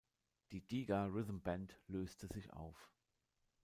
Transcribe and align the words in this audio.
Die 0.51 0.61
Diga 0.65 1.05
Rhythm 1.05 1.41
Band 1.41 1.79
löste 1.87 2.25
sich 2.25 2.51
auf. 2.53 2.91